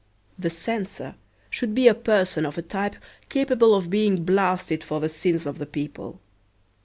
[0.39, 1.13] The censor
[1.51, 2.95] should be a person of a type
[3.29, 6.19] capable of being blasted for the sins of the people.